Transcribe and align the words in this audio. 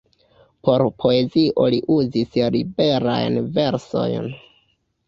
Por 0.69 0.83
poezio 1.03 1.67
li 1.75 1.83
uzis 1.99 2.35
liberajn 2.57 3.43
versojn. 3.61 4.33